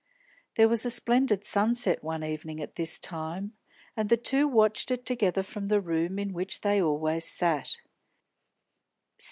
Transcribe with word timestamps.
There 0.55 0.67
was 0.67 0.83
a 0.83 0.89
splendid 0.89 1.43
sunset 1.45 2.03
one 2.03 2.23
evening 2.23 2.59
at 2.59 2.73
this 2.73 2.97
time, 2.97 3.53
and 3.95 4.09
the 4.09 4.17
two 4.17 4.47
watched 4.47 4.89
it 4.89 5.05
together 5.05 5.43
from 5.43 5.67
the 5.67 5.79
room 5.79 6.17
in 6.17 6.33
which 6.33 6.61
they 6.61 6.81
always 6.81 7.23
sat. 7.25 7.77